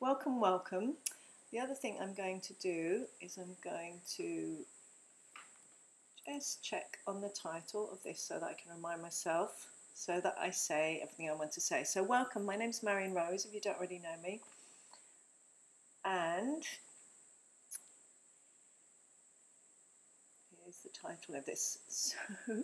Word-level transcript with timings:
welcome, 0.00 0.40
welcome. 0.40 0.94
The 1.52 1.58
other 1.58 1.74
thing 1.74 1.98
I'm 2.00 2.14
going 2.14 2.40
to 2.40 2.54
do 2.54 3.04
is 3.20 3.36
I'm 3.36 3.54
going 3.62 4.00
to 4.16 4.56
just 6.26 6.62
check 6.64 6.98
on 7.06 7.20
the 7.20 7.28
title 7.28 7.90
of 7.92 8.02
this 8.02 8.20
so 8.20 8.38
that 8.38 8.44
I 8.44 8.54
can 8.54 8.72
remind 8.74 9.02
myself 9.02 9.66
so 9.94 10.18
that 10.20 10.36
I 10.40 10.50
say 10.50 11.00
everything 11.02 11.28
I 11.28 11.34
want 11.34 11.52
to 11.52 11.60
say. 11.60 11.84
So, 11.84 12.02
welcome. 12.02 12.46
My 12.46 12.56
name's 12.56 12.82
Marion 12.82 13.12
Rose, 13.12 13.44
if 13.44 13.52
you 13.52 13.60
don't 13.60 13.76
already 13.76 13.98
know 13.98 14.16
me. 14.22 14.40
And 16.06 16.62
here's 20.64 20.78
the 20.82 20.88
title 20.88 21.34
of 21.34 21.44
this. 21.44 21.76
So, 21.88 22.16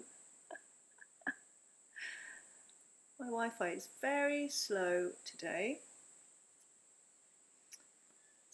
my 3.20 3.26
Wi 3.26 3.50
Fi 3.58 3.68
is 3.68 3.88
very 4.00 4.48
slow 4.48 5.10
today. 5.26 5.80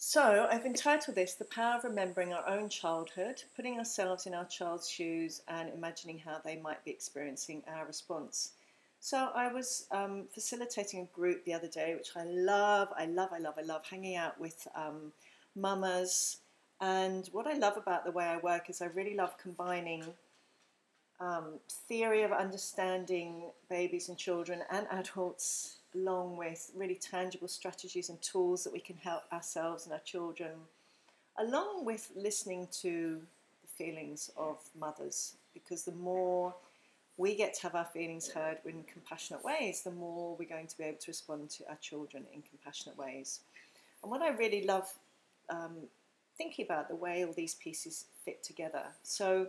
So, 0.05 0.49
I've 0.51 0.65
entitled 0.65 1.15
this 1.15 1.35
The 1.35 1.45
Power 1.45 1.77
of 1.77 1.85
Remembering 1.85 2.33
Our 2.33 2.45
Own 2.45 2.67
Childhood, 2.67 3.41
putting 3.55 3.77
ourselves 3.77 4.25
in 4.25 4.33
our 4.33 4.43
child's 4.43 4.89
shoes 4.89 5.41
and 5.47 5.69
imagining 5.73 6.19
how 6.19 6.41
they 6.43 6.57
might 6.57 6.83
be 6.83 6.91
experiencing 6.91 7.63
our 7.69 7.85
response. 7.85 8.51
So, 8.99 9.29
I 9.33 9.47
was 9.47 9.87
um, 9.91 10.25
facilitating 10.33 10.99
a 10.99 11.15
group 11.17 11.45
the 11.45 11.53
other 11.53 11.69
day, 11.69 11.95
which 11.95 12.09
I 12.17 12.25
love, 12.25 12.89
I 12.97 13.05
love, 13.05 13.29
I 13.31 13.39
love, 13.39 13.53
I 13.57 13.61
love 13.61 13.85
hanging 13.85 14.17
out 14.17 14.37
with 14.41 14.67
um, 14.75 15.13
mamas. 15.55 16.39
And 16.81 17.29
what 17.31 17.47
I 17.47 17.53
love 17.53 17.77
about 17.77 18.03
the 18.03 18.11
way 18.11 18.25
I 18.25 18.37
work 18.39 18.69
is 18.69 18.81
I 18.81 18.87
really 18.87 19.15
love 19.15 19.37
combining 19.37 20.03
um, 21.21 21.59
theory 21.87 22.23
of 22.23 22.33
understanding 22.33 23.51
babies 23.69 24.09
and 24.09 24.17
children 24.17 24.63
and 24.69 24.85
adults 24.91 25.77
along 25.95 26.37
with 26.37 26.71
really 26.75 26.95
tangible 26.95 27.47
strategies 27.47 28.09
and 28.09 28.21
tools 28.21 28.63
that 28.63 28.73
we 28.73 28.79
can 28.79 28.97
help 28.97 29.23
ourselves 29.31 29.85
and 29.85 29.93
our 29.93 29.99
children, 29.99 30.51
along 31.37 31.85
with 31.85 32.11
listening 32.15 32.67
to 32.71 33.21
the 33.61 33.67
feelings 33.83 34.31
of 34.37 34.57
mothers. 34.79 35.35
Because 35.53 35.83
the 35.83 35.93
more 35.93 36.53
we 37.17 37.35
get 37.35 37.53
to 37.55 37.63
have 37.63 37.75
our 37.75 37.85
feelings 37.85 38.29
heard 38.29 38.57
in 38.65 38.83
compassionate 38.91 39.43
ways, 39.43 39.81
the 39.81 39.91
more 39.91 40.35
we're 40.37 40.49
going 40.49 40.67
to 40.67 40.77
be 40.77 40.83
able 40.83 40.97
to 40.97 41.11
respond 41.11 41.49
to 41.51 41.69
our 41.69 41.77
children 41.81 42.23
in 42.33 42.41
compassionate 42.41 42.97
ways. 42.97 43.41
And 44.01 44.11
what 44.11 44.21
I 44.21 44.29
really 44.29 44.65
love 44.65 44.91
um, 45.49 45.75
thinking 46.37 46.65
about 46.65 46.89
the 46.89 46.95
way 46.95 47.23
all 47.25 47.33
these 47.33 47.55
pieces 47.55 48.05
fit 48.25 48.43
together. 48.43 48.83
So, 49.03 49.47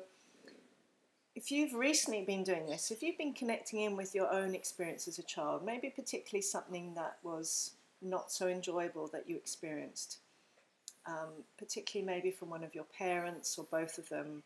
if 1.34 1.50
you've 1.50 1.74
recently 1.74 2.22
been 2.22 2.44
doing 2.44 2.66
this, 2.66 2.90
if 2.90 3.02
you've 3.02 3.18
been 3.18 3.34
connecting 3.34 3.80
in 3.80 3.96
with 3.96 4.14
your 4.14 4.32
own 4.32 4.54
experience 4.54 5.08
as 5.08 5.18
a 5.18 5.22
child, 5.22 5.64
maybe 5.64 5.90
particularly 5.90 6.42
something 6.42 6.94
that 6.94 7.18
was 7.22 7.72
not 8.00 8.30
so 8.30 8.46
enjoyable 8.46 9.08
that 9.08 9.28
you 9.28 9.36
experienced, 9.36 10.18
um, 11.06 11.30
particularly 11.58 12.06
maybe 12.06 12.30
from 12.30 12.50
one 12.50 12.62
of 12.62 12.74
your 12.74 12.84
parents 12.96 13.58
or 13.58 13.66
both 13.70 13.98
of 13.98 14.08
them, 14.08 14.42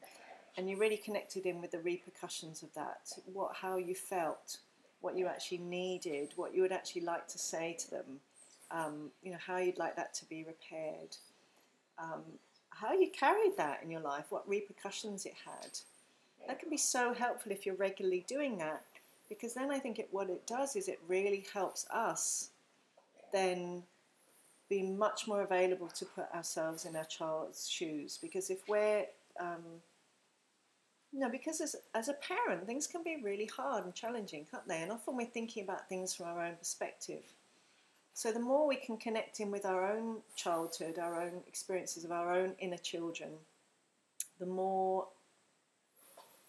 and 0.56 0.70
you 0.70 0.77
really 0.77 0.97
connected 0.97 1.44
in 1.44 1.61
with 1.61 1.72
the 1.72 1.78
repercussions 1.81 2.62
of 2.62 2.72
that, 2.75 3.12
what, 3.33 3.55
how 3.55 3.77
you 3.77 3.94
felt, 3.94 4.59
what 5.03 5.16
you 5.16 5.27
actually 5.27 5.59
needed, 5.59 6.33
what 6.36 6.55
you 6.55 6.62
would 6.62 6.72
actually 6.72 7.03
like 7.03 7.28
to 7.28 7.39
say 7.39 7.77
to 7.78 7.91
them, 7.91 8.20
um, 8.70 9.11
you 9.22 9.31
know, 9.31 9.39
how 9.47 9.59
you'd 9.59 9.78
like 9.78 9.94
that 9.97 10.14
to 10.14 10.25
be 10.25 10.44
repaired, 10.44 11.16
um, 11.98 12.22
how 12.70 12.94
you 12.94 13.11
carried 13.11 13.56
that 13.59 13.81
in 13.83 13.91
your 13.91 14.00
life, 14.00 14.25
what 14.31 14.48
repercussions 14.48 15.27
it 15.27 15.34
had 15.44 15.78
that 16.49 16.59
can 16.59 16.71
be 16.71 16.77
so 16.77 17.15
helpful 17.15 17.53
if 17.53 17.65
you're 17.65 17.77
regularly 17.77 18.25
doing 18.27 18.59
that 18.59 18.83
because 19.29 19.55
then 19.55 19.71
I 19.71 19.79
think 19.79 19.99
it, 19.99 20.09
what 20.11 20.31
it 20.31 20.47
does 20.47 20.75
is 20.75 20.89
it 20.89 20.99
really 21.07 21.47
helps 21.53 21.87
us 21.91 22.51
then 23.33 23.83
be 24.69 24.83
much 24.83 25.29
more 25.29 25.43
available 25.43 25.89
to 25.89 26.05
put 26.05 26.27
ourselves 26.35 26.87
in 26.87 26.97
our 26.97 27.05
child's 27.05 27.69
shoes 27.69 28.19
because 28.21 28.51
if 28.51 28.67
we're 28.67 29.05
um, 29.39 29.63
no, 31.13 31.31
because 31.31 31.61
as, 31.61 31.75
as 31.95 32.09
a 32.09 32.15
parent, 32.15 32.67
things 32.67 32.87
can 32.87 33.03
be 33.03 33.17
really 33.22 33.47
hard 33.47 33.84
and 33.84 33.95
challenging, 33.95 34.47
can't 34.51 34.67
they? 34.69 34.83
And 34.83 34.93
often 34.93 35.17
we're 35.17 35.27
thinking 35.27 35.65
about 35.65 35.89
things 35.89 36.15
from 36.15 36.27
our 36.27 36.45
own 36.45 36.56
perspective. 36.56 37.22
So 38.12 38.31
the 38.31 38.41
more 38.41 38.67
we 38.67 38.77
can 38.77 38.99
connect 38.99 39.41
in 39.41 39.51
with 39.51 39.65
our 39.65 39.91
own 39.91 40.19
childhood, 40.37 40.99
our 40.99 41.22
own 41.22 41.41
experiences 41.47 42.05
of 42.05 42.12
our 42.12 42.34
own 42.34 42.55
inner 42.59 42.77
children, 42.77 43.31
the 44.39 44.47
more 44.47 45.06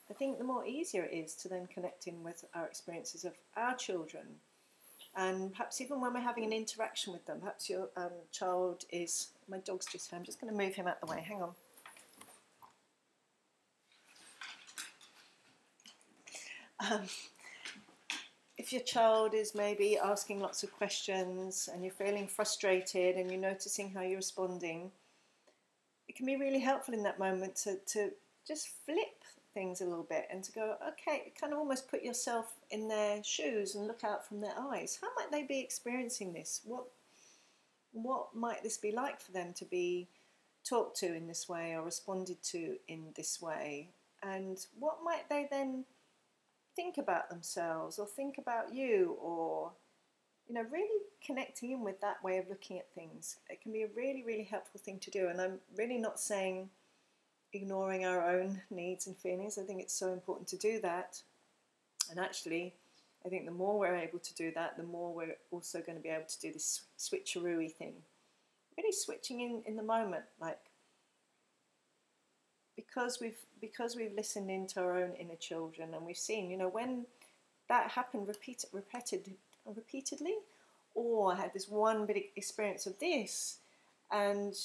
I 0.09 0.13
think 0.13 0.37
the 0.37 0.43
more 0.43 0.65
easier 0.65 1.03
it 1.03 1.13
is 1.13 1.35
to 1.35 1.47
then 1.47 1.67
connect 1.67 2.07
in 2.07 2.23
with 2.23 2.43
our 2.55 2.65
experiences 2.65 3.25
of 3.25 3.33
our 3.55 3.75
children. 3.75 4.25
And 5.15 5.51
perhaps 5.51 5.81
even 5.81 6.01
when 6.01 6.13
we're 6.13 6.19
having 6.19 6.45
an 6.45 6.53
interaction 6.53 7.13
with 7.13 7.25
them, 7.25 7.39
perhaps 7.39 7.69
your 7.69 7.89
um, 7.95 8.11
child 8.31 8.85
is. 8.91 9.29
My 9.47 9.57
dog's 9.59 9.85
just 9.85 10.09
here, 10.09 10.17
I'm 10.17 10.25
just 10.25 10.39
going 10.39 10.51
to 10.53 10.57
move 10.57 10.75
him 10.75 10.87
out 10.87 10.99
the 10.99 11.07
way. 11.07 11.23
Hang 11.27 11.41
on. 11.41 11.51
Um, 16.91 17.01
if 18.57 18.71
your 18.71 18.81
child 18.81 19.33
is 19.33 19.53
maybe 19.53 19.97
asking 19.97 20.39
lots 20.39 20.63
of 20.63 20.71
questions 20.71 21.69
and 21.71 21.83
you're 21.83 21.93
feeling 21.93 22.27
frustrated 22.27 23.15
and 23.15 23.29
you're 23.29 23.39
noticing 23.39 23.91
how 23.91 24.01
you're 24.01 24.17
responding, 24.17 24.91
it 26.07 26.15
can 26.15 26.25
be 26.25 26.35
really 26.35 26.59
helpful 26.59 26.93
in 26.93 27.03
that 27.03 27.19
moment 27.19 27.55
to, 27.57 27.77
to 27.87 28.11
just 28.47 28.69
flip 28.85 29.23
things 29.53 29.81
a 29.81 29.85
little 29.85 30.05
bit 30.09 30.27
and 30.31 30.43
to 30.43 30.51
go, 30.51 30.75
okay, 30.87 31.31
kind 31.39 31.53
of 31.53 31.59
almost 31.59 31.89
put 31.89 32.03
yourself 32.03 32.55
in 32.69 32.87
their 32.87 33.23
shoes 33.23 33.75
and 33.75 33.87
look 33.87 34.03
out 34.03 34.27
from 34.27 34.41
their 34.41 34.53
eyes. 34.57 34.99
How 35.01 35.09
might 35.15 35.31
they 35.31 35.43
be 35.43 35.59
experiencing 35.59 36.33
this? 36.33 36.61
What 36.63 36.85
what 37.91 38.35
might 38.35 38.61
this 38.61 38.77
be 38.77 38.91
like 38.91 39.19
for 39.19 39.31
them 39.31 39.51
to 39.53 39.65
be 39.65 40.07
talked 40.63 40.99
to 40.99 41.15
in 41.15 41.27
this 41.27 41.49
way 41.49 41.73
or 41.73 41.83
responded 41.83 42.41
to 42.43 42.77
in 42.87 43.13
this 43.15 43.41
way? 43.41 43.89
And 44.21 44.57
what 44.77 44.99
might 45.03 45.27
they 45.29 45.47
then 45.49 45.85
think 46.75 46.97
about 46.97 47.29
themselves 47.29 47.97
or 47.97 48.05
think 48.05 48.37
about 48.37 48.73
you 48.73 49.17
or 49.21 49.71
you 50.47 50.55
know 50.55 50.65
really 50.71 51.03
connecting 51.25 51.71
in 51.71 51.83
with 51.83 51.99
that 52.01 52.23
way 52.23 52.37
of 52.37 52.49
looking 52.49 52.77
at 52.77 52.93
things 52.93 53.37
it 53.49 53.61
can 53.61 53.71
be 53.71 53.83
a 53.83 53.89
really 53.95 54.23
really 54.25 54.43
helpful 54.43 54.79
thing 54.79 54.97
to 54.99 55.11
do 55.11 55.27
and 55.27 55.41
i'm 55.41 55.59
really 55.77 55.97
not 55.97 56.19
saying 56.19 56.69
ignoring 57.53 58.05
our 58.05 58.29
own 58.29 58.61
needs 58.69 59.07
and 59.07 59.17
feelings. 59.17 59.57
I 59.57 59.63
think 59.63 59.81
it's 59.81 59.93
so 59.93 60.13
important 60.13 60.47
to 60.49 60.57
do 60.57 60.79
that. 60.81 61.21
And 62.09 62.19
actually, 62.19 62.73
I 63.25 63.29
think 63.29 63.45
the 63.45 63.51
more 63.51 63.77
we're 63.77 63.95
able 63.95 64.19
to 64.19 64.33
do 64.35 64.51
that, 64.55 64.77
the 64.77 64.83
more 64.83 65.13
we're 65.13 65.35
also 65.51 65.81
going 65.81 65.97
to 65.97 66.03
be 66.03 66.09
able 66.09 66.27
to 66.27 66.39
do 66.39 66.53
this 66.53 66.81
switcheroo 66.97 67.71
thing. 67.71 67.93
Really 68.77 68.91
switching 68.91 69.41
in 69.41 69.61
in 69.65 69.75
the 69.75 69.83
moment, 69.83 70.23
like 70.39 70.59
because 72.75 73.19
we've 73.19 73.37
because 73.59 73.95
we've 73.95 74.13
listened 74.13 74.49
into 74.49 74.79
our 74.79 74.97
own 75.03 75.13
inner 75.15 75.35
children 75.35 75.93
and 75.93 76.05
we've 76.05 76.17
seen, 76.17 76.49
you 76.49 76.57
know, 76.57 76.69
when 76.69 77.05
that 77.67 77.91
happened 77.91 78.27
repeat, 78.27 78.63
repeated, 78.71 79.31
repeatedly, 79.65 80.35
or 80.95 81.33
I 81.33 81.35
had 81.35 81.53
this 81.53 81.67
one 81.67 82.05
big 82.05 82.29
experience 82.35 82.87
of 82.87 82.97
this, 82.99 83.57
and 84.11 84.57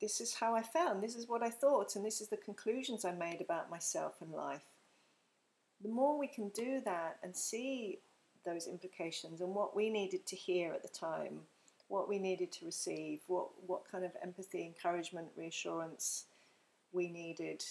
this 0.00 0.20
is 0.20 0.34
how 0.34 0.54
I 0.54 0.62
felt, 0.62 1.00
this 1.00 1.16
is 1.16 1.28
what 1.28 1.42
I 1.42 1.50
thought, 1.50 1.94
and 1.94 2.04
this 2.04 2.20
is 2.20 2.28
the 2.28 2.36
conclusions 2.36 3.04
I 3.04 3.12
made 3.12 3.40
about 3.40 3.70
myself 3.70 4.14
and 4.20 4.32
life. 4.32 4.64
The 5.82 5.88
more 5.88 6.18
we 6.18 6.26
can 6.26 6.48
do 6.50 6.80
that 6.84 7.18
and 7.22 7.36
see 7.36 7.98
those 8.44 8.66
implications 8.66 9.40
and 9.40 9.54
what 9.54 9.76
we 9.76 9.90
needed 9.90 10.26
to 10.26 10.36
hear 10.36 10.72
at 10.72 10.82
the 10.82 10.88
time, 10.88 11.40
what 11.88 12.08
we 12.08 12.18
needed 12.18 12.52
to 12.52 12.64
receive, 12.64 13.20
what, 13.26 13.48
what 13.66 13.90
kind 13.90 14.04
of 14.04 14.12
empathy, 14.22 14.64
encouragement, 14.64 15.28
reassurance 15.36 16.24
we 16.92 17.08
needed, 17.08 17.64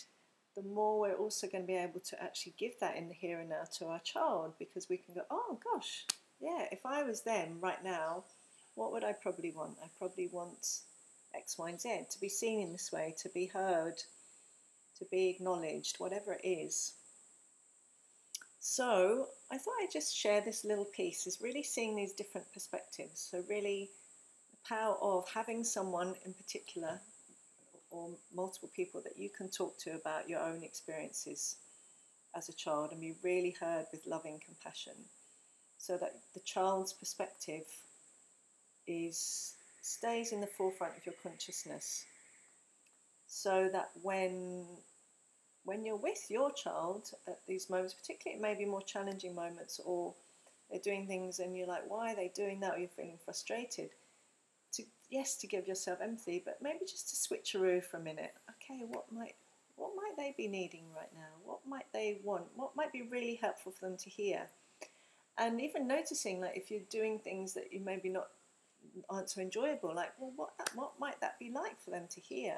the 0.55 0.63
more 0.63 0.99
we're 0.99 1.15
also 1.15 1.47
going 1.47 1.63
to 1.63 1.67
be 1.67 1.77
able 1.77 1.99
to 2.01 2.21
actually 2.21 2.53
give 2.57 2.73
that 2.79 2.95
in 2.95 3.07
the 3.07 3.13
here 3.13 3.39
and 3.39 3.49
now 3.49 3.63
to 3.77 3.85
our 3.85 3.99
child 3.99 4.53
because 4.59 4.89
we 4.89 4.97
can 4.97 5.13
go, 5.13 5.21
oh 5.31 5.57
gosh, 5.73 6.05
yeah, 6.39 6.65
if 6.71 6.85
I 6.85 7.03
was 7.03 7.21
them 7.21 7.57
right 7.61 7.83
now, 7.83 8.23
what 8.75 8.91
would 8.91 9.03
I 9.03 9.13
probably 9.13 9.51
want? 9.51 9.77
I 9.83 9.87
probably 9.97 10.27
want 10.31 10.79
X, 11.35 11.57
Y, 11.57 11.69
and 11.69 11.81
Z, 11.81 12.05
to 12.09 12.19
be 12.19 12.29
seen 12.29 12.61
in 12.61 12.71
this 12.71 12.91
way, 12.91 13.15
to 13.19 13.29
be 13.29 13.45
heard, 13.45 14.01
to 14.97 15.05
be 15.05 15.29
acknowledged, 15.29 15.97
whatever 15.97 16.33
it 16.33 16.47
is. 16.47 16.93
So 18.59 19.27
I 19.51 19.57
thought 19.57 19.75
I'd 19.81 19.91
just 19.91 20.15
share 20.15 20.41
this 20.41 20.65
little 20.65 20.85
piece, 20.85 21.25
is 21.27 21.41
really 21.41 21.63
seeing 21.63 21.95
these 21.95 22.13
different 22.13 22.51
perspectives. 22.53 23.19
So 23.19 23.43
really 23.49 23.89
the 24.51 24.75
power 24.75 24.95
of 25.01 25.27
having 25.29 25.63
someone 25.63 26.15
in 26.25 26.33
particular 26.33 26.99
or 27.91 28.09
multiple 28.35 28.69
people 28.75 29.01
that 29.01 29.17
you 29.17 29.29
can 29.29 29.49
talk 29.49 29.77
to 29.79 29.95
about 29.95 30.29
your 30.29 30.41
own 30.41 30.63
experiences 30.63 31.55
as 32.35 32.49
a 32.49 32.53
child 32.53 32.91
and 32.91 33.01
be 33.01 33.15
really 33.23 33.55
heard 33.59 33.85
with 33.91 34.05
loving 34.05 34.39
compassion 34.45 34.93
so 35.77 35.97
that 35.97 36.15
the 36.33 36.39
child's 36.41 36.93
perspective 36.93 37.63
is 38.85 39.55
stays 39.81 40.31
in 40.31 40.41
the 40.41 40.47
forefront 40.47 40.97
of 40.97 41.05
your 41.05 41.15
consciousness 41.23 42.05
so 43.27 43.69
that 43.71 43.89
when 44.01 44.65
when 45.65 45.85
you're 45.85 45.95
with 45.97 46.25
your 46.29 46.51
child 46.51 47.11
at 47.27 47.39
these 47.47 47.69
moments, 47.69 47.93
particularly 47.93 48.39
it 48.39 48.41
may 48.41 48.55
be 48.55 48.65
more 48.65 48.81
challenging 48.81 49.35
moments 49.35 49.79
or 49.85 50.13
they're 50.69 50.79
doing 50.79 51.05
things 51.07 51.39
and 51.39 51.55
you're 51.55 51.67
like, 51.67 51.87
why 51.89 52.11
are 52.13 52.15
they 52.15 52.31
doing 52.35 52.59
that? 52.61 52.75
Or 52.75 52.79
you're 52.79 52.89
feeling 52.89 53.19
frustrated. 53.23 53.91
to 54.73 54.83
yes 55.09 55.35
to 55.37 55.47
give 55.47 55.67
yourself 55.67 55.99
empathy, 56.01 56.41
but 56.45 56.61
maybe 56.61 56.79
just 56.81 57.09
to 57.09 57.15
switcheroo 57.15 57.83
for 57.83 57.97
a 57.97 58.01
minute. 58.01 58.33
Okay, 58.51 58.83
what 58.87 59.11
might 59.11 59.35
what 59.75 59.91
might 59.95 60.15
they 60.17 60.33
be 60.37 60.47
needing 60.47 60.85
right 60.95 61.11
now? 61.15 61.29
What 61.45 61.59
might 61.67 61.85
they 61.93 62.19
want? 62.23 62.45
What 62.55 62.75
might 62.75 62.91
be 62.91 63.03
really 63.03 63.35
helpful 63.35 63.71
for 63.71 63.85
them 63.87 63.97
to 63.97 64.09
hear? 64.09 64.47
And 65.37 65.61
even 65.61 65.87
noticing 65.87 66.41
like 66.41 66.57
if 66.57 66.69
you're 66.69 66.81
doing 66.89 67.19
things 67.19 67.53
that 67.53 67.71
you 67.71 67.79
maybe 67.79 68.09
not 68.09 68.27
aren't 69.09 69.29
so 69.29 69.41
enjoyable, 69.41 69.93
like 69.95 70.11
well, 70.19 70.31
what 70.35 70.51
what 70.75 70.91
might 70.99 71.19
that 71.21 71.39
be 71.39 71.51
like 71.51 71.79
for 71.81 71.91
them 71.91 72.07
to 72.11 72.21
hear? 72.21 72.57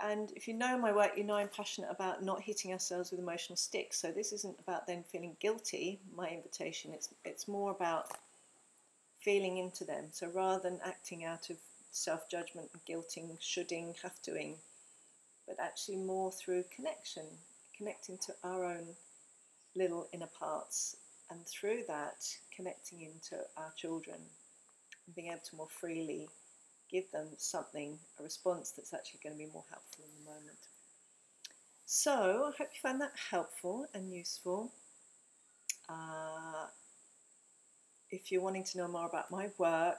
And 0.00 0.32
if 0.34 0.48
you 0.48 0.54
know 0.54 0.76
my 0.78 0.92
work, 0.92 1.12
you 1.16 1.24
know 1.24 1.36
I'm 1.36 1.48
passionate 1.48 1.90
about 1.90 2.22
not 2.22 2.42
hitting 2.42 2.72
ourselves 2.72 3.10
with 3.10 3.20
emotional 3.20 3.56
sticks. 3.56 4.00
So 4.00 4.10
this 4.10 4.32
isn't 4.32 4.58
about 4.58 4.86
then 4.86 5.04
feeling 5.04 5.36
guilty. 5.40 6.00
My 6.16 6.28
invitation, 6.28 6.92
it's 6.92 7.08
it's 7.24 7.48
more 7.48 7.70
about 7.70 8.08
feeling 9.20 9.58
into 9.58 9.84
them. 9.84 10.06
So 10.10 10.28
rather 10.28 10.68
than 10.68 10.80
acting 10.84 11.24
out 11.24 11.50
of 11.50 11.56
self 11.92 12.28
judgment, 12.28 12.70
guilting, 12.88 13.36
shoulding, 13.40 13.94
have 14.02 14.20
toing, 14.22 14.56
but 15.46 15.56
actually 15.60 15.96
more 15.96 16.32
through 16.32 16.64
connection, 16.74 17.24
connecting 17.76 18.18
to 18.18 18.34
our 18.44 18.64
own 18.64 18.88
little 19.74 20.08
inner 20.12 20.30
parts, 20.38 20.96
and 21.30 21.46
through 21.46 21.84
that, 21.88 22.36
connecting 22.54 23.02
into 23.02 23.36
our 23.56 23.72
children 23.76 24.18
and 25.06 25.14
being 25.14 25.28
able 25.28 25.40
to 25.50 25.56
more 25.56 25.68
freely 25.68 26.28
give 26.90 27.10
them 27.10 27.28
something, 27.38 27.98
a 28.20 28.22
response 28.22 28.70
that's 28.70 28.92
actually 28.92 29.20
going 29.22 29.34
to 29.34 29.44
be 29.44 29.50
more 29.52 29.64
helpful 29.70 30.04
in 30.04 30.24
the 30.24 30.30
moment. 30.30 30.58
So, 31.86 32.52
I 32.52 32.56
hope 32.56 32.68
you 32.72 32.80
found 32.82 33.00
that 33.00 33.12
helpful 33.30 33.86
and 33.94 34.12
useful. 34.12 34.70
Uh, 35.88 36.66
if 38.10 38.30
you're 38.30 38.42
wanting 38.42 38.64
to 38.64 38.78
know 38.78 38.88
more 38.88 39.06
about 39.06 39.30
my 39.30 39.48
work, 39.58 39.98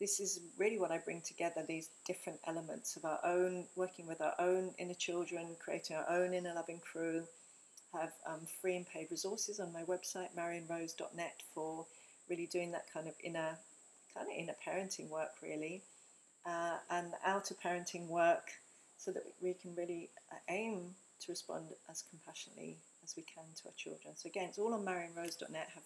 this 0.00 0.20
is 0.20 0.40
really 0.56 0.78
what 0.78 0.92
I 0.92 0.98
bring 0.98 1.22
together 1.22 1.64
these 1.66 1.90
different 2.06 2.38
elements 2.46 2.96
of 2.96 3.04
our 3.04 3.18
own, 3.24 3.64
working 3.74 4.06
with 4.06 4.20
our 4.20 4.34
own 4.38 4.70
inner 4.78 4.94
children, 4.94 5.56
creating 5.58 5.96
our 5.96 6.08
own 6.08 6.34
inner 6.34 6.54
loving 6.54 6.78
crew. 6.80 7.24
Have 7.94 8.12
um, 8.26 8.40
free 8.60 8.76
and 8.76 8.86
paid 8.86 9.08
resources 9.10 9.60
on 9.60 9.72
my 9.72 9.82
website, 9.84 10.28
marionrose.net, 10.36 11.42
for 11.54 11.86
really 12.28 12.46
doing 12.46 12.70
that 12.72 12.84
kind 12.92 13.08
of 13.08 13.14
inner, 13.24 13.56
kind 14.14 14.26
of 14.26 14.36
inner 14.36 14.56
parenting 14.66 15.08
work, 15.08 15.30
really 15.42 15.82
uh, 16.46 16.78
and 16.90 17.12
outer 17.24 17.54
parenting 17.54 18.08
work 18.08 18.50
so 18.96 19.12
that 19.12 19.22
we 19.40 19.54
can 19.54 19.74
really 19.74 20.10
uh, 20.32 20.36
aim 20.48 20.94
to 21.20 21.32
respond 21.32 21.66
as 21.90 22.02
compassionately 22.02 22.76
as 23.04 23.14
we 23.16 23.22
can 23.22 23.44
to 23.56 23.68
our 23.68 23.74
children. 23.76 24.14
So 24.16 24.28
again, 24.28 24.48
it's 24.48 24.58
all 24.58 24.74
on 24.74 24.84
marionrose.net. 24.84 25.68
Have 25.74 25.82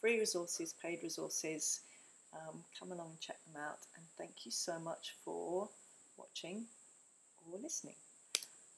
free 0.00 0.18
resources, 0.18 0.74
paid 0.82 1.00
resources. 1.02 1.80
Um, 2.34 2.62
come 2.78 2.92
along 2.92 3.10
and 3.10 3.20
check 3.20 3.38
them 3.46 3.60
out. 3.62 3.78
And 3.96 4.04
thank 4.18 4.44
you 4.44 4.50
so 4.50 4.78
much 4.78 5.14
for 5.24 5.68
watching 6.16 6.66
or 7.50 7.58
listening. 7.58 7.96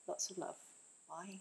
Lots 0.07 0.31
of 0.31 0.39
love. 0.39 0.57
Bye. 1.09 1.41